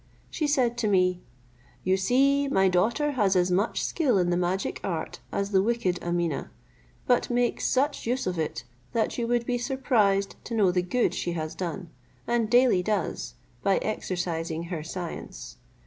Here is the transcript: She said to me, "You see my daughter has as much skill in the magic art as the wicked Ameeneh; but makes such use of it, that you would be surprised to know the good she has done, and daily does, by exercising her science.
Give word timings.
She 0.31 0.47
said 0.47 0.79
to 0.79 0.87
me, 0.87 1.21
"You 1.83 1.95
see 1.95 2.47
my 2.47 2.67
daughter 2.69 3.11
has 3.11 3.35
as 3.35 3.51
much 3.51 3.83
skill 3.83 4.17
in 4.17 4.31
the 4.31 4.35
magic 4.35 4.81
art 4.83 5.19
as 5.31 5.51
the 5.51 5.61
wicked 5.61 5.99
Ameeneh; 6.01 6.47
but 7.05 7.29
makes 7.29 7.67
such 7.67 8.07
use 8.07 8.25
of 8.25 8.39
it, 8.39 8.63
that 8.93 9.19
you 9.19 9.27
would 9.27 9.45
be 9.45 9.59
surprised 9.59 10.37
to 10.45 10.55
know 10.55 10.71
the 10.71 10.81
good 10.81 11.13
she 11.13 11.33
has 11.33 11.53
done, 11.53 11.91
and 12.25 12.49
daily 12.49 12.81
does, 12.81 13.35
by 13.61 13.77
exercising 13.77 14.63
her 14.73 14.81
science. 14.81 15.57